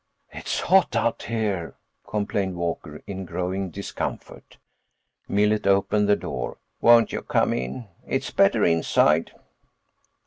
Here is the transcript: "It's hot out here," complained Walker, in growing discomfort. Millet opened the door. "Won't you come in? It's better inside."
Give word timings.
"It's 0.33 0.61
hot 0.61 0.95
out 0.95 1.21
here," 1.27 1.75
complained 2.07 2.55
Walker, 2.55 3.03
in 3.05 3.23
growing 3.23 3.69
discomfort. 3.69 4.57
Millet 5.27 5.67
opened 5.67 6.09
the 6.09 6.15
door. 6.15 6.57
"Won't 6.81 7.11
you 7.11 7.21
come 7.21 7.53
in? 7.53 7.87
It's 8.07 8.31
better 8.31 8.65
inside." 8.65 9.29